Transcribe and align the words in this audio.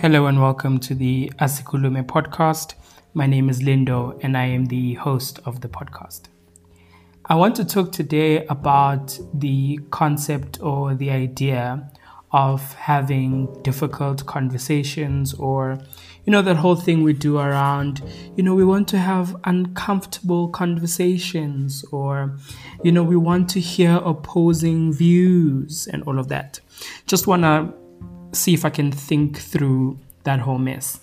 Hello 0.00 0.24
and 0.24 0.40
welcome 0.40 0.78
to 0.78 0.94
the 0.94 1.30
Asikulume 1.40 2.02
podcast. 2.06 2.72
My 3.12 3.26
name 3.26 3.50
is 3.50 3.60
Lindo 3.60 4.18
and 4.22 4.34
I 4.34 4.46
am 4.46 4.64
the 4.64 4.94
host 4.94 5.40
of 5.44 5.60
the 5.60 5.68
podcast. 5.68 6.22
I 7.26 7.34
want 7.34 7.54
to 7.56 7.66
talk 7.66 7.92
today 7.92 8.46
about 8.46 9.18
the 9.34 9.78
concept 9.90 10.58
or 10.62 10.94
the 10.94 11.10
idea 11.10 11.86
of 12.32 12.72
having 12.76 13.62
difficult 13.62 14.24
conversations 14.24 15.34
or 15.34 15.78
you 16.24 16.30
know 16.30 16.40
that 16.40 16.56
whole 16.56 16.76
thing 16.76 17.02
we 17.02 17.12
do 17.12 17.36
around 17.38 18.00
you 18.36 18.42
know 18.42 18.54
we 18.54 18.64
want 18.64 18.88
to 18.88 18.98
have 18.98 19.36
uncomfortable 19.44 20.48
conversations 20.48 21.84
or 21.90 22.38
you 22.82 22.92
know 22.92 23.02
we 23.02 23.16
want 23.16 23.50
to 23.50 23.60
hear 23.60 23.96
opposing 23.96 24.92
views 24.92 25.88
and 25.88 26.02
all 26.04 26.18
of 26.18 26.28
that 26.28 26.60
just 27.06 27.26
want 27.26 27.42
to 27.42 27.74
see 28.32 28.54
if 28.54 28.64
I 28.64 28.70
can 28.70 28.92
think 28.92 29.38
through 29.38 29.98
that 30.24 30.40
whole 30.40 30.58
mess. 30.58 31.00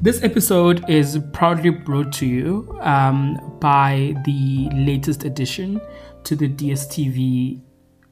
This 0.00 0.22
episode 0.22 0.88
is 0.88 1.18
proudly 1.32 1.70
brought 1.70 2.12
to 2.14 2.26
you 2.26 2.76
um, 2.80 3.58
by 3.60 4.14
the 4.24 4.70
latest 4.74 5.24
addition 5.24 5.80
to 6.24 6.36
the 6.36 6.48
DSTV 6.48 7.60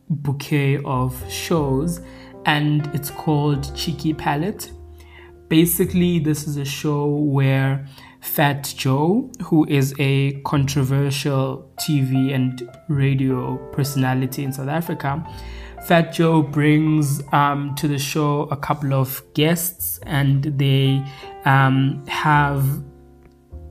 bouquet 0.09 0.79
of 0.85 1.15
shows, 1.31 2.01
and 2.45 2.89
it's 2.95 3.11
called 3.11 3.75
Cheeky 3.75 4.13
Palate. 4.13 4.71
Basically, 5.49 6.19
this 6.19 6.47
is 6.47 6.57
a 6.57 6.65
show 6.65 7.07
where 7.07 7.87
Fat 8.21 8.73
Joe, 8.77 9.31
who 9.43 9.67
is 9.69 9.95
a 9.99 10.41
controversial 10.43 11.71
TV 11.77 12.35
and 12.35 12.71
radio 12.89 13.57
personality 13.73 14.45
in 14.45 14.53
South 14.53 14.69
Africa, 14.69 15.27
Fat 15.87 16.13
Joe 16.13 16.43
brings 16.43 17.23
um, 17.33 17.75
to 17.75 17.89
the 17.89 17.99
show 17.99 18.43
a 18.51 18.57
couple 18.57 18.95
of 18.95 19.23
guests 19.35 19.99
and 20.05 20.45
they 20.59 21.05
um, 21.45 22.07
have 22.07 22.65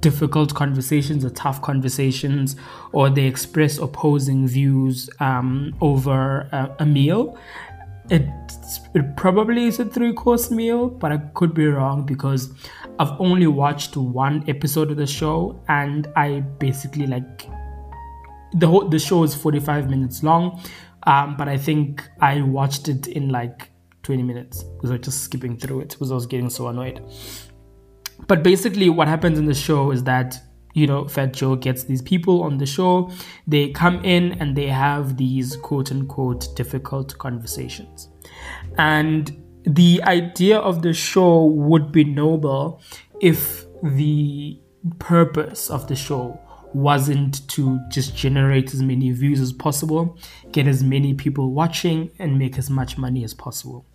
difficult 0.02 0.53
conversations 0.53 1.23
or 1.23 1.30
tough 1.30 1.62
conversations, 1.62 2.56
or 2.92 3.09
they 3.09 3.26
express 3.26 3.78
opposing 3.78 4.48
views 4.48 5.09
um, 5.20 5.73
over 5.80 6.42
a, 6.52 6.76
a 6.80 6.86
meal. 6.86 7.38
It, 8.09 8.28
it 8.94 9.16
probably 9.16 9.66
is 9.66 9.80
a 9.80 9.86
three 9.86 10.12
course 10.12 10.52
meal, 10.52 10.90
but 10.90 11.14
I 11.14 11.18
could 11.36 11.53
be 11.53 11.68
wrong 11.68 12.06
because 12.06 12.52
I've 13.00 13.20
only 13.22 13.48
watched 13.48 13.96
one 13.96 14.44
episode 14.50 14.92
of 14.92 14.98
the 14.98 15.08
show 15.08 15.64
and 15.70 16.08
I 16.18 16.42
basically 16.42 17.08
like 17.08 17.48
the 18.53 18.68
whole 18.68 18.90
the 18.90 19.00
show 19.00 19.23
is 19.23 19.34
45 19.34 19.90
minutes 19.90 20.23
long 20.23 20.62
um, 21.03 21.35
but 21.38 21.47
I 21.47 21.57
think 21.57 22.07
I 22.19 22.41
watched 22.41 22.88
it 22.88 23.07
in 23.07 23.30
like 23.30 23.69
20 24.03 24.23
minutes 24.23 24.63
because 24.63 24.91
I 24.91 24.94
was 24.94 25.05
just 25.05 25.23
skipping 25.23 25.57
through 25.57 25.81
it 25.81 25.89
because 25.89 26.11
I 26.11 26.16
was 26.16 26.25
getting 26.25 26.49
so 26.49 26.67
annoyed. 26.67 27.02
But 28.27 28.44
basically, 28.44 28.89
what 28.89 29.07
happens 29.07 29.39
in 29.39 29.45
the 29.45 29.53
show 29.53 29.91
is 29.91 30.03
that 30.03 30.41
you 30.73 30.88
know, 30.88 31.07
Fat 31.07 31.33
Joe 31.33 31.55
gets 31.55 31.83
these 31.83 32.02
people 32.02 32.44
on 32.44 32.57
the 32.57 32.66
show. 32.66 33.11
They 33.47 33.69
come 33.69 34.03
in 34.05 34.33
and 34.39 34.55
they 34.55 34.67
have 34.67 35.17
these 35.17 35.55
quote 35.57 35.91
unquote 35.91 36.55
difficult 36.55 37.17
conversations. 37.17 38.09
And 38.77 39.38
the 39.66 40.02
idea 40.03 40.57
of 40.59 40.81
the 40.81 40.94
show 40.94 41.45
would 41.45 41.91
be 41.91 42.03
noble 42.03 42.81
if 43.19 43.66
the 43.83 44.59
purpose 44.99 45.69
of 45.69 45.88
the 45.88 45.95
show 45.95 46.39
wasn't 46.73 47.47
to 47.50 47.80
just 47.89 48.16
generate 48.16 48.73
as 48.73 48.81
many 48.81 49.11
views 49.11 49.39
as 49.39 49.52
possible, 49.52 50.17
get 50.52 50.67
as 50.67 50.83
many 50.83 51.13
people 51.13 51.52
watching, 51.52 52.11
and 52.19 52.38
make 52.38 52.58
as 52.58 52.69
much 52.69 52.97
money 52.97 53.23
as 53.23 53.33
possible. 53.33 53.86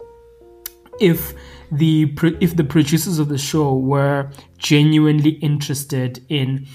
If 0.98 1.34
the 1.70 2.10
if 2.40 2.56
the 2.56 2.64
producers 2.64 3.18
of 3.18 3.28
the 3.28 3.38
show 3.38 3.76
were 3.76 4.30
genuinely 4.58 5.30
interested 5.30 6.24
in 6.28 6.66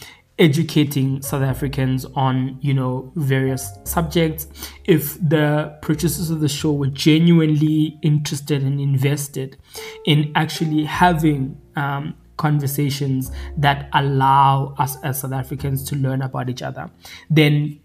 educating 0.41 1.21
South 1.21 1.43
Africans 1.43 2.03
on, 2.15 2.57
you 2.61 2.73
know, 2.73 3.11
various 3.15 3.71
subjects. 3.83 4.47
If 4.85 5.13
the 5.21 5.77
producers 5.83 6.31
of 6.31 6.39
the 6.39 6.49
show 6.49 6.71
were 6.73 6.87
genuinely 6.87 7.99
interested 8.01 8.63
and 8.63 8.81
invested 8.81 9.57
in 10.05 10.31
actually 10.35 10.85
having 10.85 11.61
um, 11.75 12.15
conversations 12.41 13.31
that 13.55 13.87
allow 13.93 14.73
us 14.79 14.97
as 15.03 15.21
South 15.21 15.33
Africans 15.33 15.83
to 15.89 15.95
learn 15.95 16.21
about 16.23 16.49
each 16.49 16.63
other, 16.63 16.89
then 17.29 17.79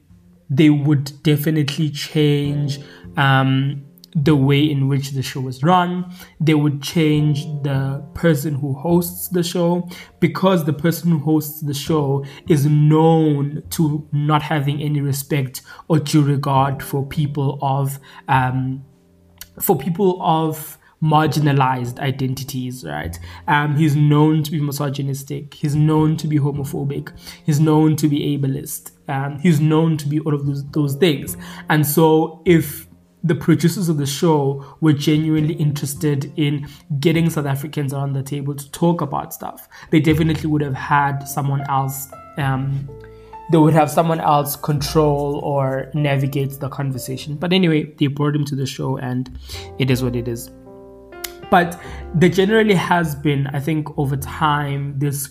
they 0.49 0.71
would 0.71 1.23
definitely 1.23 1.91
change 1.91 2.79
um, 3.19 3.85
the 4.15 4.35
way 4.35 4.63
in 4.65 4.89
which 4.89 5.11
the 5.11 5.23
show 5.23 5.47
is 5.47 5.63
run. 5.63 6.11
They 6.41 6.55
would 6.55 6.83
change 6.83 7.45
the 7.63 8.03
person 8.15 8.55
who 8.55 8.73
hosts 8.73 9.29
the 9.29 9.43
show 9.43 9.89
because 10.21 10.65
the 10.65 10.73
person 10.73 11.11
who 11.11 11.19
hosts 11.19 11.61
the 11.61 11.75
show 11.75 12.25
is 12.49 12.65
known 12.65 13.63
to 13.71 14.09
not 14.13 14.43
having 14.43 14.81
any 14.81 15.03
respect 15.03 15.61
or 15.89 15.99
due 15.99 16.23
regard 16.23 16.83
for 16.83 17.05
people 17.05 17.59
of 17.61 17.99
um, 18.29 18.85
for 19.61 19.77
people 19.77 20.19
of 20.23 20.79
marginalized 21.11 21.99
identities, 21.99 22.85
right? 22.85 23.19
Um, 23.47 23.77
he's 23.77 23.95
known 23.95 24.43
to 24.43 24.51
be 24.51 24.61
misogynistic. 24.61 25.55
He's 25.55 25.75
known 25.75 26.17
to 26.19 26.27
be 26.27 26.39
homophobic. 26.39 27.17
He's 27.45 27.61
known 27.61 27.97
to 27.97 28.09
be 28.09 28.37
ableist. 28.37 28.93
Um, 29.09 29.39
he's 29.39 29.61
known 29.61 29.97
to 29.99 30.09
be 30.09 30.21
all 30.21 30.35
of 30.35 30.47
those, 30.47 30.69
those 30.71 30.95
things. 30.97 31.37
And 31.69 31.87
so 31.87 32.43
if 32.45 32.87
the 33.23 33.35
producers 33.35 33.89
of 33.89 33.97
the 33.97 34.07
show 34.07 34.77
were 34.81 34.93
genuinely 34.93 35.55
interested 35.55 36.33
in 36.37 36.69
getting 37.01 37.31
South 37.31 37.47
Africans 37.47 37.93
around 37.93 38.13
the 38.13 38.23
table 38.23 38.55
to 38.55 38.71
talk 38.71 39.01
about 39.01 39.35
stuff, 39.35 39.69
they 39.91 40.01
definitely 40.01 40.49
would 40.49 40.63
have 40.63 40.75
had 40.75 41.21
someone 41.23 41.63
else 41.69 42.09
um, 42.39 42.89
they 43.51 43.59
would 43.59 43.75
have 43.75 43.91
someone 43.91 44.21
else 44.21 44.57
control 44.57 45.37
or 45.37 45.91
navigate 45.95 46.59
the 46.59 46.69
conversation. 46.69 47.37
But 47.37 47.53
anyway, 47.53 47.85
they 47.97 48.09
brought 48.09 48.35
him 48.35 48.45
to 48.47 48.57
the 48.57 48.67
show, 48.67 48.97
and 48.97 49.39
it 49.79 49.91
is 49.91 50.03
what 50.03 50.17
it 50.17 50.27
is. 50.27 50.51
But 51.51 51.81
there 52.15 52.29
generally 52.29 52.75
has 52.75 53.15
been, 53.15 53.47
I 53.49 53.61
think, 53.61 53.97
over 53.99 54.17
time, 54.17 54.99
this 54.99 55.31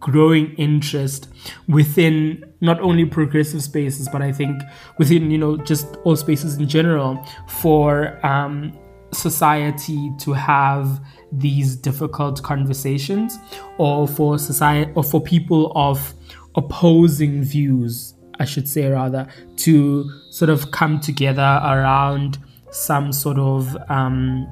growing 0.00 0.52
interest 0.54 1.28
within 1.68 2.44
not 2.60 2.80
only 2.80 3.04
progressive 3.04 3.62
spaces, 3.62 4.08
but 4.08 4.20
I 4.20 4.32
think 4.32 4.60
within, 4.98 5.30
you 5.30 5.38
know, 5.38 5.56
just 5.56 5.86
all 6.04 6.16
spaces 6.16 6.56
in 6.56 6.68
general 6.68 7.24
for 7.48 8.24
um, 8.26 8.76
society 9.12 10.12
to 10.18 10.32
have 10.32 11.00
these 11.30 11.76
difficult 11.76 12.42
conversations 12.42 13.38
or 13.78 14.08
for 14.08 14.38
society 14.38 14.90
or 14.94 15.04
for 15.04 15.20
people 15.20 15.72
of 15.76 16.14
opposing 16.56 17.42
views 17.42 18.14
I 18.42 18.44
should 18.44 18.68
say 18.68 18.88
rather, 18.88 19.28
to 19.58 20.10
sort 20.30 20.50
of 20.50 20.72
come 20.72 20.98
together 21.00 21.60
around 21.62 22.38
some 22.70 23.12
sort 23.12 23.38
of 23.38 23.76
um, 23.88 24.48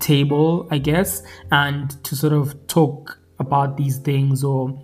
table, 0.00 0.68
I 0.70 0.78
guess, 0.78 1.22
and 1.50 1.90
to 2.04 2.16
sort 2.16 2.32
of 2.32 2.66
talk 2.66 3.18
about 3.38 3.76
these 3.76 3.98
things 3.98 4.44
or, 4.44 4.80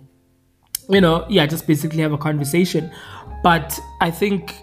you 0.89 1.01
know, 1.01 1.25
yeah, 1.29 1.45
just 1.45 1.67
basically 1.67 2.01
have 2.01 2.13
a 2.13 2.17
conversation. 2.17 2.91
But 3.43 3.79
I 4.01 4.11
think 4.11 4.53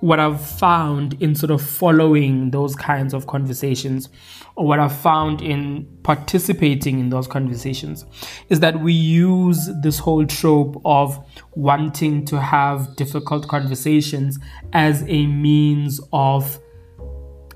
what 0.00 0.18
I've 0.18 0.40
found 0.40 1.20
in 1.22 1.34
sort 1.34 1.50
of 1.50 1.60
following 1.60 2.50
those 2.50 2.74
kinds 2.74 3.12
of 3.12 3.26
conversations, 3.26 4.08
or 4.56 4.66
what 4.66 4.80
I've 4.80 4.96
found 4.96 5.42
in 5.42 5.86
participating 6.02 6.98
in 7.00 7.10
those 7.10 7.26
conversations, 7.26 8.06
is 8.48 8.60
that 8.60 8.80
we 8.80 8.92
use 8.92 9.68
this 9.82 9.98
whole 9.98 10.24
trope 10.26 10.80
of 10.84 11.22
wanting 11.54 12.24
to 12.26 12.40
have 12.40 12.96
difficult 12.96 13.46
conversations 13.48 14.38
as 14.72 15.02
a 15.02 15.26
means 15.26 16.00
of 16.12 16.58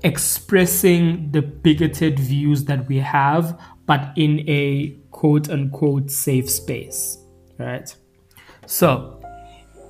expressing 0.05 1.31
the 1.31 1.41
bigoted 1.41 2.19
views 2.19 2.63
that 2.65 2.87
we 2.87 2.99
have, 2.99 3.59
but 3.87 4.13
in 4.15 4.47
a 4.47 4.95
quote 5.09 5.49
unquote 5.49 6.11
safe 6.11 6.49
space, 6.49 7.17
right? 7.57 7.93
So, 8.67 9.19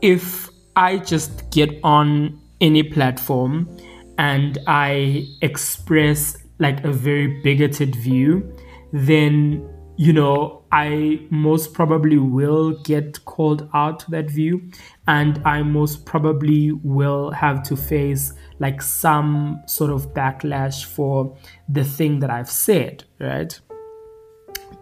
if 0.01 0.49
I 0.77 0.97
just 0.99 1.51
get 1.51 1.69
on 1.83 2.39
any 2.61 2.81
platform 2.81 3.77
and 4.17 4.57
I 4.67 5.27
express 5.41 6.37
like 6.59 6.85
a 6.85 6.91
very 6.93 7.41
bigoted 7.41 7.95
view, 7.95 8.55
then 8.93 9.69
you 9.97 10.11
know, 10.11 10.63
I 10.71 11.25
most 11.29 11.73
probably 11.73 12.17
will 12.17 12.71
get 12.83 13.23
called 13.25 13.69
out 13.73 13.99
to 14.01 14.11
that 14.11 14.29
view, 14.29 14.69
and 15.07 15.41
I 15.45 15.61
most 15.63 16.05
probably 16.05 16.73
will 16.73 17.31
have 17.31 17.63
to 17.63 17.77
face 17.77 18.33
like 18.59 18.81
some 18.81 19.61
sort 19.67 19.91
of 19.91 20.13
backlash 20.13 20.85
for 20.85 21.37
the 21.67 21.83
thing 21.83 22.19
that 22.19 22.29
I've 22.29 22.49
said, 22.49 23.03
right? 23.19 23.59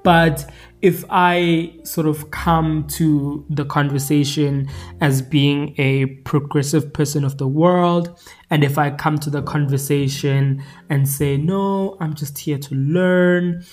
But 0.04 0.52
if 0.81 1.06
I 1.10 1.80
sort 1.84 2.08
of 2.08 2.30
come 2.31 2.86
to 2.90 3.46
the 3.50 3.64
conversation 3.64 4.70
as 5.00 5.22
being 5.22 5.74
a 5.78 6.08
progressive 6.25 6.92
person 6.92 7.24
of 7.24 7.38
the 7.38 7.48
world, 7.48 8.20
and 8.50 8.64
if 8.64 8.78
I 8.78 8.92
come 8.92 9.18
to 9.20 9.30
the 9.30 9.42
conversation 9.42 10.62
and 10.90 11.08
say, 11.08 11.38
no, 11.38 11.96
I'm 12.02 12.14
just 12.14 12.38
here 12.38 12.58
to 12.58 12.75
learn, 12.75 13.64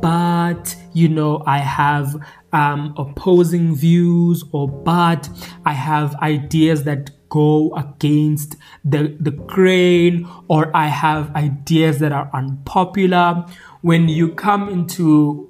but 0.00 0.76
you 0.92 1.08
know, 1.08 1.42
I 1.46 1.58
have 1.58 2.16
um, 2.52 2.94
opposing 2.96 3.74
views, 3.74 4.44
or 4.52 4.68
but 4.68 5.28
I 5.64 5.72
have 5.72 6.14
ideas 6.16 6.84
that 6.84 7.10
go 7.28 7.74
against 7.74 8.56
the, 8.84 9.16
the 9.20 9.30
grain, 9.30 10.28
or 10.48 10.74
I 10.76 10.86
have 10.86 11.34
ideas 11.34 11.98
that 11.98 12.12
are 12.12 12.30
unpopular. 12.32 13.46
When 13.82 14.08
you 14.08 14.34
come 14.34 14.68
into 14.68 15.48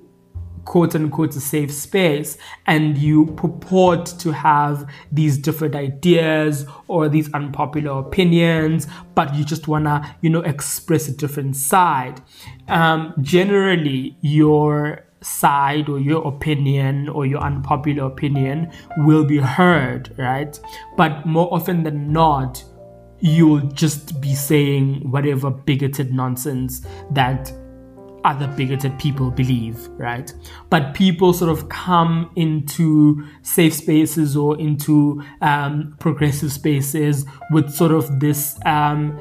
quote 0.69 0.95
unquote 0.95 1.35
a 1.35 1.41
safe 1.41 1.73
space 1.73 2.37
and 2.67 2.99
you 2.99 3.25
purport 3.37 4.05
to 4.05 4.31
have 4.33 4.87
these 5.11 5.39
different 5.39 5.75
ideas 5.75 6.67
or 6.89 7.09
these 7.09 7.33
unpopular 7.33 7.99
opinions 7.99 8.87
but 9.15 9.35
you 9.35 9.45
just 9.47 9.67
want 9.67 9.87
to 9.87 10.15
you 10.21 10.29
know 10.29 10.43
express 10.43 11.09
a 11.09 11.17
different 11.17 11.57
side 11.57 12.21
um, 12.69 13.15
generally 13.23 14.15
your 14.21 15.08
side 15.21 15.89
or 15.89 15.99
your 15.99 16.27
opinion 16.27 17.09
or 17.09 17.27
your 17.27 17.41
unpopular 17.41 18.05
opinion 18.05 18.71
will 18.99 19.25
be 19.25 19.39
heard 19.39 20.15
right 20.17 20.61
but 20.97 21.27
more 21.27 21.53
often 21.53 21.83
than 21.83 22.13
not 22.13 22.63
you'll 23.21 23.61
just 23.73 24.21
be 24.21 24.35
saying 24.35 25.11
whatever 25.11 25.51
bigoted 25.51 26.13
nonsense 26.13 26.87
that 27.11 27.53
other 28.25 28.49
bigoted 28.49 28.99
people 28.99 29.31
believe, 29.31 29.89
right? 29.97 30.33
But 30.71 30.95
people 30.95 31.33
sort 31.33 31.51
of 31.51 31.69
come 31.69 32.31
into 32.37 33.25
safe 33.43 33.75
spaces 33.75 34.37
or 34.37 34.59
into 34.61 35.23
um, 35.41 35.97
progressive 35.99 36.53
spaces 36.53 37.25
with 37.51 37.73
sort 37.73 37.93
of 37.93 38.21
this 38.21 38.59
um, 38.67 39.19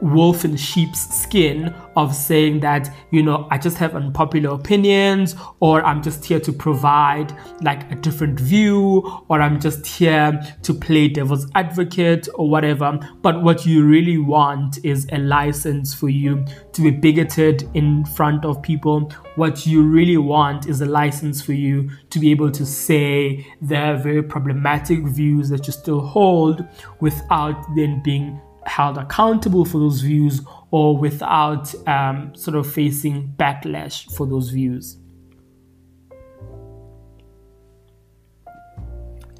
wolf 0.00 0.44
in 0.44 0.56
sheep's 0.56 1.14
skin 1.14 1.74
of 1.96 2.14
saying 2.14 2.60
that, 2.60 2.94
you 3.10 3.22
know, 3.22 3.46
I 3.50 3.58
just 3.58 3.76
have 3.78 3.94
unpopular 3.94 4.50
opinions, 4.50 5.36
or 5.60 5.82
I'm 5.84 6.02
just 6.02 6.24
here 6.24 6.40
to 6.40 6.52
provide 6.52 7.36
like 7.62 7.90
a 7.92 7.94
different 7.96 8.38
view, 8.38 9.22
or 9.28 9.40
I'm 9.40 9.60
just 9.60 9.86
here 9.86 10.40
to 10.62 10.74
play 10.74 11.08
devil's 11.08 11.50
advocate, 11.54 12.28
or 12.34 12.48
whatever. 12.48 12.98
But 13.22 13.42
what 13.42 13.66
you 13.66 13.84
really 13.84 14.18
want 14.18 14.84
is 14.84 15.06
a 15.12 15.18
license 15.18 15.94
for 15.94 16.08
you 16.08 16.44
to 16.72 16.82
be 16.82 16.90
bigoted 16.90 17.68
in 17.74 18.04
front 18.04 18.44
of 18.44 18.62
people. 18.62 19.12
What 19.36 19.66
you 19.66 19.82
really 19.82 20.16
want 20.16 20.66
is 20.66 20.80
a 20.80 20.86
license 20.86 21.42
for 21.42 21.52
you 21.52 21.90
to 22.10 22.18
be 22.18 22.30
able 22.30 22.50
to 22.52 22.64
say 22.66 23.46
the 23.60 24.00
very 24.02 24.22
problematic 24.22 25.04
views 25.04 25.48
that 25.50 25.66
you 25.66 25.72
still 25.72 26.00
hold 26.00 26.66
without 27.00 27.64
then 27.74 28.02
being 28.02 28.40
held 28.70 28.96
accountable 28.96 29.64
for 29.64 29.78
those 29.78 30.00
views 30.00 30.40
or 30.70 30.96
without 30.96 31.74
um, 31.88 32.32
sort 32.34 32.56
of 32.56 32.72
facing 32.72 33.34
backlash 33.36 34.10
for 34.16 34.26
those 34.26 34.50
views. 34.50 34.96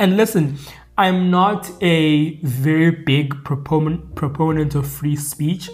And 0.00 0.16
listen, 0.16 0.56
I'm 0.98 1.30
not 1.30 1.70
a 1.80 2.36
very 2.42 2.90
big 2.90 3.44
proponent 3.44 4.14
proponent 4.16 4.74
of 4.74 4.86
free 4.86 5.16
speech. 5.16 5.70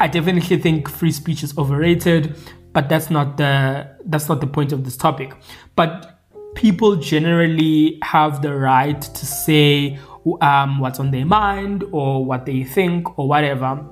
I 0.00 0.08
definitely 0.08 0.58
think 0.58 0.88
free 0.88 1.12
speech 1.12 1.42
is 1.42 1.56
overrated, 1.56 2.36
but 2.72 2.88
that's 2.88 3.10
not 3.10 3.36
the 3.36 3.88
that's 4.06 4.28
not 4.28 4.40
the 4.40 4.46
point 4.46 4.72
of 4.72 4.84
this 4.84 4.96
topic. 4.96 5.34
But 5.76 6.18
people 6.54 6.96
generally 6.96 7.98
have 8.02 8.42
the 8.42 8.54
right 8.54 9.00
to 9.00 9.26
say 9.26 9.98
um, 10.40 10.78
what's 10.78 11.00
on 11.00 11.10
their 11.10 11.26
mind 11.26 11.84
or 11.92 12.24
what 12.24 12.46
they 12.46 12.64
think 12.64 13.18
or 13.18 13.28
whatever. 13.28 13.84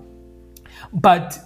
But 0.93 1.38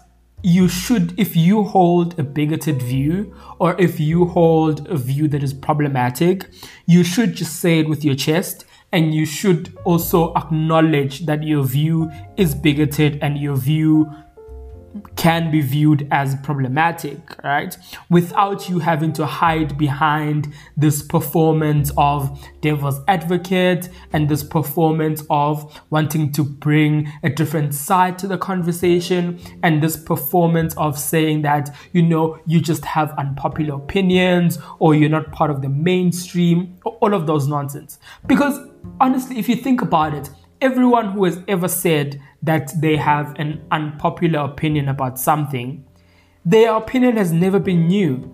you 0.43 0.69
should, 0.69 1.19
if 1.19 1.35
you 1.35 1.65
hold 1.65 2.19
a 2.19 2.23
bigoted 2.23 2.81
view 2.83 3.35
or 3.59 3.75
if 3.81 3.99
you 3.99 4.27
hold 4.27 4.87
a 4.89 4.97
view 4.97 5.29
that 5.29 5.43
is 5.43 5.53
problematic, 5.53 6.49
you 6.87 7.03
should 7.03 7.35
just 7.35 7.61
say 7.61 7.81
it 7.81 7.89
with 7.89 8.05
your 8.05 8.15
chest 8.15 8.65
and 8.93 9.15
you 9.15 9.27
should 9.27 9.77
also 9.85 10.33
acknowledge 10.35 11.27
that 11.27 11.43
your 11.43 11.65
view 11.65 12.11
is 12.37 12.55
bigoted 12.55 13.19
and 13.23 13.39
your 13.39 13.57
view 13.57 14.11
can 15.17 15.51
be 15.51 15.61
viewed 15.61 16.07
as 16.11 16.35
problematic, 16.43 17.43
right? 17.43 17.77
Without 18.11 18.69
you 18.69 18.79
having 18.79 19.13
to 19.15 19.27
hide 19.27 19.77
behind 19.79 20.53
this 20.77 21.03
performance 21.03 21.91
of 21.97 22.39
devil's 22.61 23.01
advocate 23.09 23.89
and 24.13 24.29
this 24.29 24.43
performance 24.43 25.23
of 25.31 25.81
wanting 25.91 26.33
to 26.33 26.45
bring 26.45 27.11
a 27.23 27.29
different 27.29 27.75
side 27.75 28.19
to 28.19 28.27
the 28.27 28.39
conversation 28.39 29.39
and 29.63 29.83
this 29.83 29.97
performance 29.97 30.75
of 30.77 30.99
saying 30.99 31.43
that, 31.43 31.75
you 31.93 32.03
know, 32.03 32.39
you 32.47 32.61
just 32.61 32.85
have 32.85 33.13
unpopular 33.19 33.75
opinions 33.75 34.59
or 34.79 34.95
you're 34.95 35.09
not 35.11 35.33
part 35.33 35.51
of 35.51 35.63
the 35.63 35.69
mainstream, 35.69 36.77
all 36.85 37.15
of 37.15 37.27
those 37.27 37.47
nonsense. 37.47 37.99
Because 38.27 38.59
honestly, 39.01 39.39
if 39.39 39.49
you 39.49 39.57
think 39.57 39.83
about 39.83 40.15
it, 40.15 40.31
everyone 40.61 41.13
who 41.13 41.25
has 41.25 41.41
ever 41.49 41.69
said 41.69 42.21
that 42.43 42.73
they 42.81 42.97
have 42.97 43.35
an 43.39 43.65
unpopular 43.71 44.41
opinion 44.41 44.89
about 44.89 45.19
something, 45.19 45.85
their 46.45 46.75
opinion 46.75 47.17
has 47.17 47.33
never 47.33 47.59
been 47.59 47.87
new. 47.89 48.33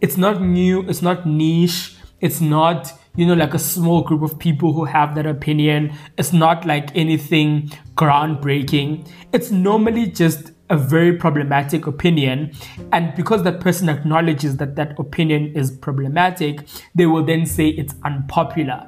It's 0.00 0.16
not 0.16 0.42
new, 0.42 0.82
it's 0.88 1.02
not 1.02 1.26
niche, 1.26 1.96
it's 2.20 2.40
not, 2.40 2.92
you 3.16 3.26
know, 3.26 3.34
like 3.34 3.54
a 3.54 3.58
small 3.58 4.02
group 4.02 4.22
of 4.22 4.38
people 4.38 4.72
who 4.72 4.84
have 4.84 5.14
that 5.14 5.26
opinion. 5.26 5.92
It's 6.16 6.32
not 6.32 6.66
like 6.66 6.94
anything 6.96 7.70
groundbreaking. 7.94 9.08
It's 9.32 9.50
normally 9.50 10.06
just 10.06 10.52
a 10.70 10.76
very 10.76 11.16
problematic 11.16 11.86
opinion. 11.86 12.52
And 12.92 13.14
because 13.16 13.42
that 13.44 13.60
person 13.60 13.88
acknowledges 13.88 14.56
that 14.58 14.76
that 14.76 14.98
opinion 14.98 15.56
is 15.56 15.70
problematic, 15.70 16.66
they 16.94 17.06
will 17.06 17.24
then 17.24 17.46
say 17.46 17.68
it's 17.68 17.94
unpopular. 18.04 18.86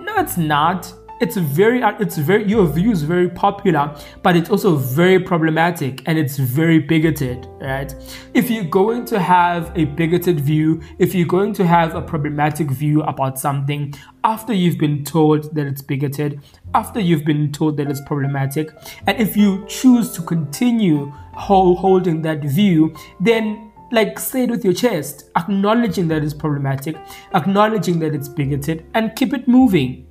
No, 0.00 0.16
it's 0.16 0.36
not 0.36 0.92
it's 1.20 1.36
very 1.36 1.82
uh, 1.82 1.92
it's 2.00 2.16
very 2.18 2.44
your 2.48 2.66
view 2.66 2.90
is 2.90 3.02
very 3.02 3.28
popular 3.28 3.96
but 4.22 4.36
it's 4.36 4.50
also 4.50 4.76
very 4.76 5.18
problematic 5.18 6.02
and 6.06 6.18
it's 6.18 6.36
very 6.38 6.78
bigoted 6.78 7.46
right? 7.60 7.94
If 8.34 8.50
you're 8.50 8.64
going 8.64 9.04
to 9.06 9.20
have 9.20 9.72
a 9.76 9.84
bigoted 9.84 10.40
view 10.40 10.82
if 10.98 11.14
you're 11.14 11.26
going 11.26 11.52
to 11.54 11.66
have 11.66 11.94
a 11.94 12.02
problematic 12.02 12.70
view 12.70 13.02
about 13.02 13.38
something 13.38 13.94
after 14.24 14.52
you've 14.52 14.78
been 14.78 15.04
told 15.04 15.54
that 15.54 15.66
it's 15.66 15.82
bigoted 15.82 16.40
after 16.74 16.98
you've 17.00 17.24
been 17.24 17.52
told 17.52 17.76
that 17.76 17.90
it's 17.90 18.00
problematic 18.00 18.70
and 19.06 19.20
if 19.20 19.36
you 19.36 19.64
choose 19.68 20.12
to 20.12 20.22
continue 20.22 21.12
holding 21.34 22.22
that 22.22 22.42
view 22.42 22.94
then 23.20 23.70
like 23.92 24.18
say 24.18 24.44
it 24.44 24.50
with 24.50 24.64
your 24.64 24.74
chest 24.74 25.30
acknowledging 25.36 26.08
that 26.08 26.24
it's 26.24 26.34
problematic 26.34 26.96
acknowledging 27.34 27.98
that 27.98 28.14
it's 28.14 28.28
bigoted 28.28 28.84
and 28.94 29.14
keep 29.14 29.32
it 29.32 29.46
moving 29.46 30.06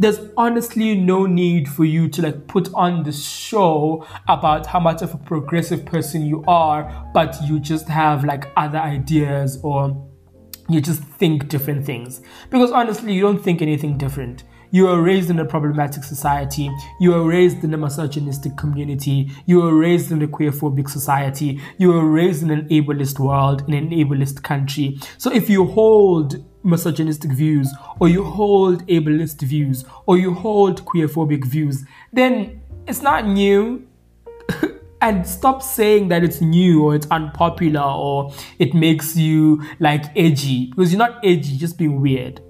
there's 0.00 0.18
honestly 0.38 0.94
no 0.94 1.26
need 1.26 1.68
for 1.68 1.84
you 1.84 2.08
to 2.08 2.22
like 2.22 2.46
put 2.46 2.72
on 2.72 3.02
the 3.02 3.12
show 3.12 4.06
about 4.28 4.64
how 4.64 4.80
much 4.80 5.02
of 5.02 5.12
a 5.12 5.18
progressive 5.18 5.84
person 5.84 6.24
you 6.24 6.42
are, 6.48 7.10
but 7.12 7.36
you 7.44 7.60
just 7.60 7.86
have 7.86 8.24
like 8.24 8.50
other 8.56 8.78
ideas 8.78 9.60
or 9.62 10.10
you 10.70 10.80
just 10.80 11.02
think 11.02 11.48
different 11.48 11.84
things. 11.84 12.22
Because 12.48 12.72
honestly, 12.72 13.12
you 13.12 13.20
don't 13.20 13.44
think 13.44 13.60
anything 13.60 13.98
different. 13.98 14.44
You 14.70 14.84
were 14.84 15.02
raised 15.02 15.28
in 15.28 15.38
a 15.38 15.44
problematic 15.44 16.04
society. 16.04 16.70
You 16.98 17.10
were 17.10 17.26
raised 17.26 17.62
in 17.62 17.74
a 17.74 17.76
misogynistic 17.76 18.56
community. 18.56 19.30
You 19.44 19.60
were 19.60 19.74
raised 19.74 20.12
in 20.12 20.22
a 20.22 20.28
queerphobic 20.28 20.88
society. 20.88 21.60
You 21.76 21.88
were 21.88 22.08
raised 22.08 22.42
in 22.42 22.50
an 22.50 22.68
ableist 22.68 23.18
world, 23.18 23.64
in 23.68 23.74
an 23.74 23.90
ableist 23.90 24.42
country. 24.44 24.98
So 25.18 25.30
if 25.30 25.50
you 25.50 25.66
hold 25.66 26.42
misogynistic 26.62 27.32
views, 27.32 27.72
or 27.98 28.08
you 28.08 28.24
hold 28.24 28.86
ableist 28.86 29.40
views, 29.42 29.84
or 30.06 30.18
you 30.18 30.34
hold 30.34 30.84
queerphobic 30.84 31.44
views, 31.44 31.84
then 32.12 32.60
it's 32.86 33.02
not 33.02 33.26
new. 33.26 33.86
and 35.02 35.26
stop 35.26 35.62
saying 35.62 36.08
that 36.08 36.22
it's 36.22 36.40
new 36.40 36.84
or 36.84 36.94
it's 36.94 37.06
unpopular 37.10 37.80
or 37.80 38.32
it 38.58 38.74
makes 38.74 39.16
you 39.16 39.62
like 39.78 40.04
edgy 40.16 40.66
because 40.66 40.92
you're 40.92 40.98
not 40.98 41.24
edgy, 41.24 41.56
just 41.56 41.78
being 41.78 42.00
weird. 42.00 42.42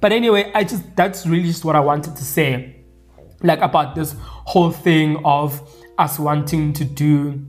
But 0.00 0.10
anyway, 0.10 0.50
I 0.52 0.64
just 0.64 0.96
that's 0.96 1.26
really 1.26 1.44
just 1.44 1.64
what 1.64 1.76
I 1.76 1.80
wanted 1.80 2.16
to 2.16 2.24
say. 2.24 2.84
Like 3.42 3.60
about 3.60 3.94
this 3.94 4.16
whole 4.18 4.72
thing 4.72 5.24
of 5.24 5.62
us 5.96 6.18
wanting 6.18 6.72
to 6.72 6.84
do 6.84 7.46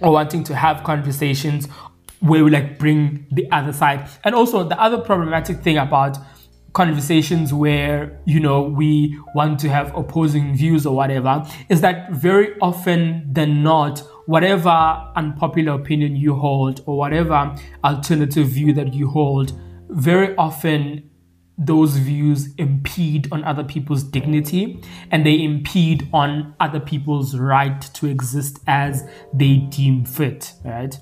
or 0.00 0.12
wanting 0.12 0.44
to 0.44 0.54
have 0.54 0.84
conversations 0.84 1.68
where 2.20 2.44
we 2.44 2.50
like 2.50 2.78
bring 2.78 3.26
the 3.32 3.50
other 3.50 3.72
side. 3.72 4.08
And 4.24 4.34
also 4.34 4.64
the 4.64 4.80
other 4.80 4.98
problematic 4.98 5.60
thing 5.60 5.78
about 5.78 6.18
conversations 6.72 7.52
where 7.52 8.20
you 8.26 8.38
know 8.38 8.62
we 8.62 9.18
want 9.34 9.58
to 9.58 9.68
have 9.68 9.94
opposing 9.96 10.54
views 10.54 10.86
or 10.86 10.94
whatever 10.94 11.44
is 11.68 11.80
that 11.80 12.12
very 12.12 12.56
often 12.60 13.26
than 13.32 13.62
not 13.62 13.98
whatever 14.26 14.70
unpopular 15.16 15.72
opinion 15.72 16.14
you 16.14 16.32
hold 16.32 16.80
or 16.86 16.96
whatever 16.96 17.52
alternative 17.82 18.46
view 18.46 18.72
that 18.72 18.94
you 18.94 19.08
hold 19.08 19.52
very 19.88 20.36
often 20.36 21.09
those 21.60 21.98
views 21.98 22.54
impede 22.56 23.30
on 23.30 23.44
other 23.44 23.62
people's 23.62 24.02
dignity 24.02 24.82
and 25.10 25.26
they 25.26 25.42
impede 25.42 26.08
on 26.12 26.54
other 26.58 26.80
people's 26.80 27.36
right 27.36 27.82
to 27.82 28.06
exist 28.06 28.60
as 28.66 29.06
they 29.34 29.58
deem 29.68 30.04
fit 30.04 30.54
right 30.64 30.98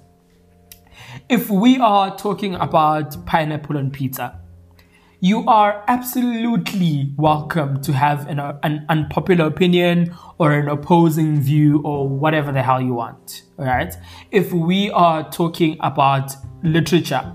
if 1.29 1.49
we 1.49 1.79
are 1.79 2.17
talking 2.17 2.57
about 2.57 3.25
pineapple 3.25 3.79
on 3.79 3.89
pizza 3.91 4.41
you 5.21 5.45
are 5.49 5.83
absolutely 5.89 7.13
welcome 7.17 7.81
to 7.83 7.93
have 7.93 8.29
an, 8.29 8.39
an 8.39 8.87
unpopular 8.89 9.47
opinion 9.47 10.15
or 10.39 10.53
an 10.53 10.69
opposing 10.69 11.41
view 11.41 11.83
or 11.83 12.09
whatever 12.09 12.53
the 12.53 12.63
hell 12.63 12.81
you 12.81 12.95
want. 12.95 13.43
right? 13.57 13.97
If 14.31 14.53
we 14.53 14.93
are 14.93 15.29
talking 15.29 15.77
about 15.81 16.37
literature 16.63 17.33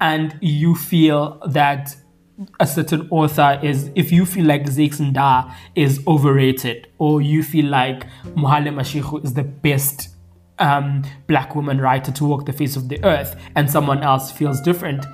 and 0.00 0.38
you 0.40 0.74
feel 0.74 1.38
that 1.48 1.94
a 2.60 2.66
certain 2.66 3.08
author 3.10 3.58
is, 3.62 3.90
if 3.94 4.12
you 4.12 4.26
feel 4.26 4.44
like 4.44 4.64
Zakes 4.64 5.00
Mda 5.00 5.52
is 5.74 6.00
overrated 6.06 6.88
or 6.98 7.20
you 7.20 7.42
feel 7.42 7.66
like 7.66 8.06
Mohale 8.34 8.68
Mashigo 8.68 9.24
is 9.24 9.34
the 9.34 9.44
best 9.44 10.10
um, 10.58 11.04
black 11.26 11.54
woman 11.54 11.80
writer 11.80 12.12
to 12.12 12.24
walk 12.24 12.46
the 12.46 12.52
face 12.52 12.76
of 12.76 12.88
the 12.88 13.02
earth 13.04 13.36
and 13.54 13.70
someone 13.70 14.02
else 14.02 14.30
feels 14.30 14.60
different, 14.60 15.04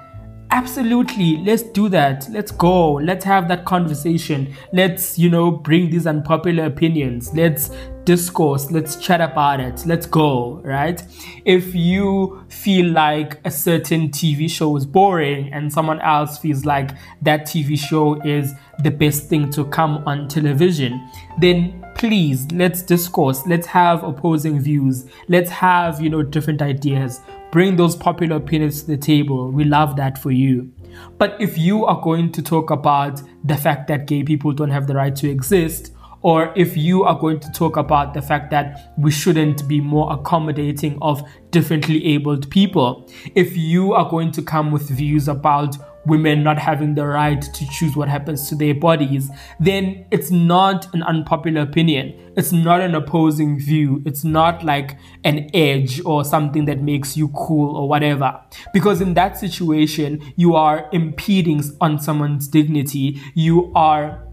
absolutely 0.53 1.39
let's 1.39 1.63
do 1.63 1.89
that. 1.89 2.29
Let's 2.31 2.53
go. 2.53 2.93
Let's 2.95 3.25
have 3.25 3.49
that 3.49 3.65
conversation. 3.65 4.55
Let's 4.73 5.19
you 5.19 5.31
know 5.31 5.51
bring 5.51 5.91
these 5.91 6.07
unpopular 6.07 6.67
opinions. 6.67 7.33
Let's 7.35 7.71
discourse. 8.05 8.71
Let's 8.71 8.97
chat 8.97 9.23
about 9.23 9.61
it. 9.61 9.83
Let's 9.87 10.07
go 10.07 10.61
right? 10.63 11.03
If 11.47 11.75
you 11.75 12.45
feel 12.49 12.93
like 12.93 13.41
a 13.47 13.51
certain 13.51 14.11
tv 14.11 14.51
show 14.51 14.77
is 14.77 14.85
boring 14.85 15.51
and 15.53 15.73
someone 15.73 16.01
else 16.01 16.39
feels 16.39 16.67
like 16.67 16.91
that 17.23 17.47
tv 17.47 17.79
show 17.79 18.21
is 18.21 18.53
the 18.83 18.91
best 18.91 19.29
thing 19.29 19.51
to 19.53 19.65
come 19.67 20.03
on 20.07 20.29
television 20.29 21.09
then 21.41 21.83
please 21.95 22.47
let's 22.53 22.83
discourse. 22.83 23.47
Let's 23.47 23.67
have 23.67 24.05
opposing 24.05 24.61
views. 24.61 25.07
Let's 25.29 25.51
have 25.51 26.01
you 26.01 26.11
know 26.11 26.23
different 26.23 26.61
ideas 26.61 27.21
Bring 27.53 27.77
those 27.77 27.95
popular 27.95 28.37
opinions 28.37 28.81
to 28.81 28.87
the 28.87 28.97
table. 28.97 29.51
We 29.51 29.65
love 29.65 29.95
that 29.97 30.17
for 30.17 30.31
you. 30.31 30.73
But 31.19 31.39
if 31.39 31.59
you 31.59 31.85
are 31.85 32.01
going 32.01 32.33
to 32.33 32.43
talk 32.43 32.71
about 32.71 33.21
the 33.45 33.57
fact 33.57 33.89
that 33.89 34.07
gay 34.07 34.23
people 34.23 34.53
don't 34.53 34.71
have 34.71 34.87
the 34.87 34.95
right 34.95 35.15
to 35.17 35.29
exist, 35.29 35.93
or 36.23 36.51
if 36.57 36.79
you 36.79 37.05
are 37.05 37.19
going 37.19 37.41
to 37.41 37.53
talk 37.53 37.77
about 37.77 38.15
the 38.15 38.23
fact 38.23 38.51
that 38.53 38.95
we 38.97 39.11
shouldn't 39.11 39.69
be 39.69 39.83
more 39.83 40.11
accommodating 40.15 40.97
of 41.03 41.23
differently 41.51 42.03
abled 42.07 42.51
people, 42.51 43.11
if 43.35 43.55
you 43.55 43.93
are 43.93 44.09
going 44.09 44.33
to 44.33 44.41
come 44.41 44.71
with 44.71 44.89
views 44.89 45.29
about 45.29 45.77
women 46.07 46.43
not 46.43 46.59
having 46.59 46.95
the 46.95 47.07
right 47.07 47.41
to 47.41 47.69
choose 47.69 47.97
what 47.97 48.09
happens 48.09 48.49
to 48.49 48.55
their 48.55 48.75
bodies, 48.75 49.31
then 49.61 50.05
it's 50.11 50.31
not 50.31 50.93
an 50.95 51.03
unpopular 51.03 51.63
opinion. 51.63 52.33
It's 52.37 52.53
not 52.53 52.81
an 52.81 52.95
opposing 52.95 53.59
view. 53.61 54.03
It's 54.05 54.25
not 54.25 54.65
like 54.65 54.97
an 55.25 55.51
edge 55.55 56.01
or 56.05 56.25
something 56.25 56.65
that 56.65 56.81
makes 56.81 57.17
you 57.17 57.29
cool 57.29 57.77
or 57.77 57.89
whatever. 57.89 58.41
Because 58.73 59.01
in 59.01 59.15
that 59.15 59.39
situation, 59.39 60.33
you 60.37 60.55
are 60.57 60.89
impeding 60.93 61.63
on 61.81 61.99
someone's 61.99 62.49
dignity. 62.49 63.21
You 63.35 63.73
are 63.75 64.27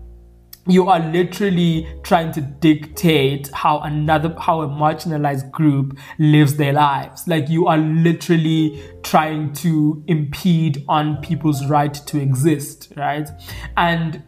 you 0.70 0.88
are 0.88 1.00
literally 1.00 1.88
trying 2.04 2.32
to 2.34 2.42
dictate 2.42 3.50
how 3.54 3.80
another 3.80 4.36
how 4.40 4.62
a 4.62 4.68
marginalized 4.68 5.52
group 5.52 5.98
lives 6.18 6.56
their 6.58 6.74
lives. 6.74 7.28
Like 7.28 7.50
you 7.50 7.68
are 7.68 7.78
literally 7.78 8.82
trying 9.04 9.54
to 9.54 10.04
impede 10.08 10.84
on 10.88 11.18
people's 11.18 11.66
right 11.66 11.94
to 11.94 12.20
exist 12.20 12.94
right? 12.96 13.28
And 13.76 14.24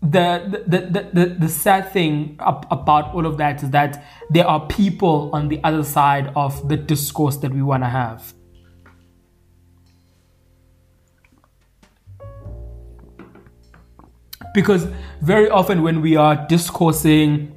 the 0.00 0.64
the, 0.66 0.78
the, 0.78 1.10
the, 1.12 1.26
the 1.40 1.48
sad 1.48 1.92
thing 1.92 2.36
about 2.40 3.14
all 3.14 3.26
of 3.26 3.36
that 3.38 3.62
is 3.62 3.70
that 3.70 4.04
there 4.30 4.46
are 4.46 4.66
people 4.66 5.30
on 5.32 5.48
the 5.48 5.62
other 5.62 5.84
side 5.84 6.32
of 6.34 6.68
the 6.68 6.76
discourse 6.76 7.36
that 7.38 7.52
we 7.52 7.62
want 7.62 7.82
to 7.82 7.88
have 7.88 8.34
because 14.54 14.86
very 15.20 15.48
often 15.48 15.82
when 15.82 16.00
we 16.00 16.16
are 16.16 16.46
discoursing 16.48 17.54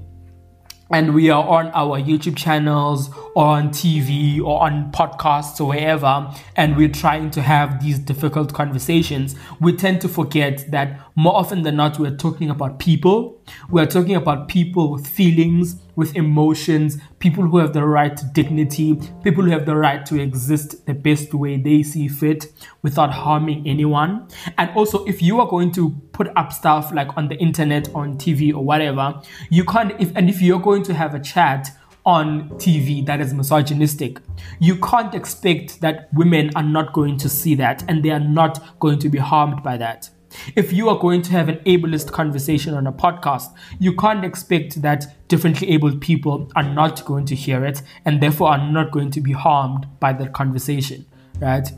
and 0.91 1.13
we 1.13 1.29
are 1.29 1.43
on 1.43 1.67
our 1.73 1.99
YouTube 1.99 2.37
channels 2.37 3.09
on 3.35 3.69
TV 3.69 4.41
or 4.41 4.63
on 4.63 4.91
podcasts 4.93 5.59
or 5.59 5.69
wherever, 5.69 6.33
and 6.55 6.77
we're 6.77 6.87
trying 6.87 7.29
to 7.31 7.41
have 7.41 7.83
these 7.83 7.99
difficult 7.99 8.53
conversations, 8.53 9.35
we 9.59 9.75
tend 9.75 9.99
to 10.01 10.07
forget 10.07 10.71
that 10.71 10.99
more 11.15 11.35
often 11.35 11.63
than 11.63 11.75
not, 11.75 11.99
we're 11.99 12.15
talking 12.15 12.49
about 12.49 12.79
people. 12.79 13.41
We're 13.69 13.85
talking 13.85 14.15
about 14.15 14.47
people 14.47 14.91
with 14.91 15.05
feelings, 15.05 15.75
with 15.95 16.15
emotions, 16.15 16.97
people 17.19 17.43
who 17.43 17.57
have 17.57 17.73
the 17.73 17.85
right 17.85 18.15
to 18.15 18.25
dignity, 18.33 18.99
people 19.23 19.43
who 19.43 19.51
have 19.51 19.65
the 19.65 19.75
right 19.75 20.05
to 20.05 20.19
exist 20.19 20.85
the 20.85 20.93
best 20.93 21.33
way 21.33 21.57
they 21.57 21.83
see 21.83 22.07
fit 22.07 22.47
without 22.81 23.11
harming 23.11 23.67
anyone. 23.67 24.27
And 24.57 24.69
also, 24.71 25.05
if 25.05 25.21
you 25.21 25.39
are 25.41 25.47
going 25.47 25.71
to 25.73 25.91
put 26.13 26.29
up 26.35 26.53
stuff 26.53 26.93
like 26.93 27.15
on 27.17 27.27
the 27.27 27.35
internet, 27.35 27.93
on 27.93 28.17
TV, 28.17 28.53
or 28.53 28.63
whatever, 28.63 29.21
you 29.49 29.65
can't, 29.65 29.93
if, 29.99 30.11
and 30.15 30.29
if 30.29 30.41
you're 30.41 30.59
going 30.59 30.83
to 30.83 30.93
have 30.93 31.13
a 31.13 31.19
chat, 31.19 31.69
on 32.05 32.49
TV 32.51 33.05
that 33.05 33.19
is 33.19 33.33
misogynistic. 33.33 34.19
You 34.59 34.77
can't 34.77 35.15
expect 35.15 35.81
that 35.81 36.09
women 36.13 36.51
are 36.55 36.63
not 36.63 36.93
going 36.93 37.17
to 37.17 37.29
see 37.29 37.55
that 37.55 37.83
and 37.87 38.03
they 38.03 38.11
are 38.11 38.19
not 38.19 38.79
going 38.79 38.99
to 38.99 39.09
be 39.09 39.17
harmed 39.17 39.63
by 39.63 39.77
that. 39.77 40.09
If 40.55 40.73
you 40.73 40.89
are 40.89 40.99
going 40.99 41.21
to 41.23 41.31
have 41.31 41.49
an 41.49 41.57
ableist 41.65 42.11
conversation 42.11 42.73
on 42.73 42.87
a 42.87 42.91
podcast, 42.91 43.55
you 43.79 43.95
can't 43.95 44.25
expect 44.25 44.81
that 44.81 45.27
differently 45.27 45.69
abled 45.69 46.01
people 46.01 46.51
are 46.55 46.63
not 46.63 47.05
going 47.05 47.25
to 47.25 47.35
hear 47.35 47.65
it 47.65 47.81
and 48.05 48.21
therefore 48.21 48.49
are 48.49 48.71
not 48.71 48.91
going 48.91 49.11
to 49.11 49.21
be 49.21 49.31
harmed 49.31 49.87
by 49.99 50.13
that 50.13 50.33
conversation, 50.33 51.05
right? 51.39 51.71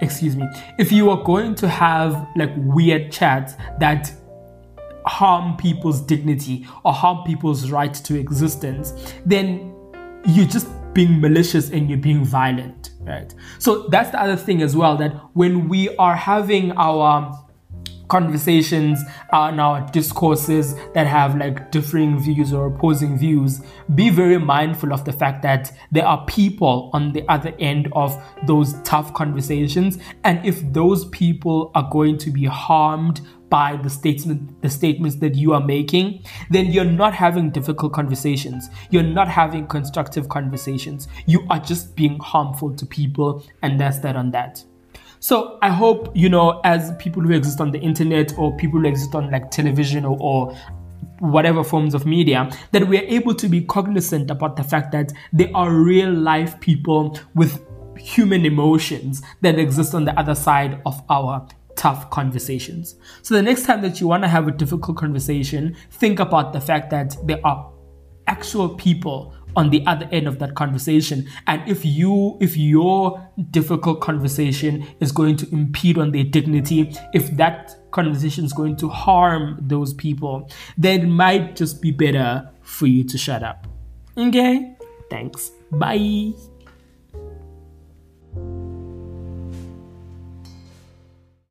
Excuse 0.00 0.36
me. 0.36 0.48
If 0.78 0.90
you 0.90 1.10
are 1.10 1.22
going 1.22 1.54
to 1.56 1.68
have 1.68 2.26
like 2.34 2.52
weird 2.56 3.12
chats 3.12 3.54
that 3.78 4.12
harm 5.06 5.56
people's 5.56 6.00
dignity 6.00 6.66
or 6.84 6.92
harm 6.92 7.24
people's 7.24 7.70
right 7.70 7.94
to 7.94 8.18
existence, 8.18 9.14
then 9.26 9.74
you're 10.26 10.46
just 10.46 10.68
being 10.94 11.20
malicious 11.20 11.70
and 11.70 11.88
you're 11.88 11.98
being 11.98 12.24
violent, 12.24 12.90
right? 13.00 13.34
So 13.58 13.88
that's 13.88 14.10
the 14.10 14.20
other 14.20 14.36
thing 14.36 14.62
as 14.62 14.76
well 14.76 14.96
that 14.98 15.12
when 15.32 15.68
we 15.68 15.94
are 15.96 16.14
having 16.14 16.72
our 16.72 17.38
conversations 18.12 19.02
uh, 19.32 19.44
and 19.44 19.58
our 19.58 19.80
discourses 19.90 20.74
that 20.92 21.06
have 21.06 21.34
like 21.34 21.70
differing 21.70 22.18
views 22.18 22.52
or 22.52 22.66
opposing 22.66 23.16
views, 23.16 23.62
be 23.94 24.10
very 24.10 24.38
mindful 24.38 24.92
of 24.92 25.06
the 25.06 25.12
fact 25.12 25.42
that 25.42 25.72
there 25.90 26.04
are 26.06 26.22
people 26.26 26.90
on 26.92 27.12
the 27.12 27.26
other 27.28 27.54
end 27.58 27.88
of 27.92 28.22
those 28.46 28.74
tough 28.82 29.14
conversations. 29.14 29.98
And 30.24 30.44
if 30.44 30.60
those 30.74 31.06
people 31.06 31.70
are 31.74 31.88
going 31.90 32.18
to 32.18 32.30
be 32.30 32.44
harmed 32.44 33.22
by 33.52 33.76
the 33.76 33.90
statement 33.90 34.62
the 34.62 34.70
statements 34.70 35.16
that 35.16 35.34
you 35.34 35.52
are 35.52 35.60
making 35.60 36.24
then 36.50 36.72
you're 36.72 36.92
not 37.02 37.12
having 37.12 37.50
difficult 37.50 37.92
conversations. 37.92 38.70
You're 38.90 39.02
not 39.02 39.28
having 39.28 39.66
constructive 39.66 40.30
conversations. 40.30 41.06
You 41.26 41.46
are 41.50 41.58
just 41.58 41.94
being 41.94 42.18
harmful 42.18 42.74
to 42.74 42.86
people 42.86 43.44
and 43.60 43.78
that's 43.78 43.98
that 43.98 44.16
on 44.16 44.30
that. 44.30 44.64
So 45.20 45.58
I 45.60 45.68
hope, 45.68 46.10
you 46.14 46.30
know, 46.30 46.62
as 46.64 46.92
people 46.98 47.22
who 47.22 47.32
exist 47.32 47.60
on 47.60 47.72
the 47.72 47.78
internet 47.78 48.32
or 48.38 48.56
people 48.56 48.80
who 48.80 48.86
exist 48.86 49.14
on 49.14 49.30
like 49.30 49.50
television 49.50 50.06
or, 50.06 50.16
or 50.18 50.56
whatever 51.18 51.62
forms 51.62 51.94
of 51.94 52.06
media, 52.06 52.50
that 52.72 52.88
we're 52.88 53.04
able 53.04 53.34
to 53.34 53.48
be 53.48 53.60
cognizant 53.60 54.30
about 54.30 54.56
the 54.56 54.64
fact 54.64 54.92
that 54.92 55.12
there 55.30 55.50
are 55.54 55.70
real 55.70 56.10
life 56.10 56.58
people 56.60 57.20
with 57.34 57.62
human 57.98 58.46
emotions 58.46 59.22
that 59.42 59.58
exist 59.58 59.94
on 59.94 60.06
the 60.06 60.18
other 60.18 60.34
side 60.34 60.80
of 60.86 61.00
our 61.10 61.46
tough 61.76 62.10
conversations. 62.10 62.96
So 63.22 63.34
the 63.34 63.42
next 63.42 63.64
time 63.64 63.82
that 63.82 64.00
you 64.00 64.08
want 64.08 64.22
to 64.22 64.28
have 64.28 64.48
a 64.48 64.52
difficult 64.52 64.96
conversation, 64.96 65.76
think 65.90 66.20
about 66.20 66.52
the 66.52 66.60
fact 66.60 66.90
that 66.90 67.16
there 67.26 67.40
are 67.44 67.70
actual 68.26 68.68
people 68.70 69.34
on 69.56 69.70
the 69.70 69.84
other 69.86 70.08
end 70.12 70.26
of 70.26 70.38
that 70.38 70.54
conversation. 70.54 71.28
And 71.46 71.66
if 71.68 71.84
you 71.84 72.36
if 72.40 72.56
your 72.56 73.28
difficult 73.50 74.00
conversation 74.00 74.86
is 75.00 75.12
going 75.12 75.36
to 75.36 75.50
impede 75.52 75.98
on 75.98 76.12
their 76.12 76.24
dignity 76.24 76.94
if 77.12 77.30
that 77.36 77.76
conversation 77.90 78.44
is 78.44 78.52
going 78.52 78.76
to 78.76 78.88
harm 78.88 79.58
those 79.60 79.92
people 79.92 80.50
then 80.78 81.00
it 81.02 81.06
might 81.06 81.56
just 81.56 81.82
be 81.82 81.90
better 81.90 82.48
for 82.62 82.86
you 82.86 83.04
to 83.04 83.18
shut 83.18 83.42
up. 83.42 83.66
Okay? 84.16 84.74
Thanks. 85.10 85.50
Bye 85.70 86.32